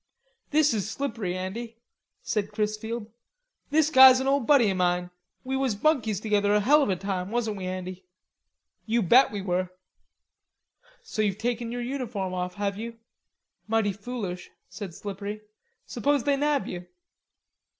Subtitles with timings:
[0.49, 1.77] "This is Slippery, Andy,"
[2.23, 3.11] said Chrisfield.
[3.69, 5.11] "This guy's an ole buddy o' mine.
[5.43, 8.03] We was bunkies together a hell of a time, wasn't we, Andy?"
[8.87, 9.69] "You bet we were."
[11.03, 12.97] "So you've taken your uniform off, have you?
[13.67, 15.41] Mighty foolish," said Slippery.
[15.85, 16.87] "Suppose they nab you?"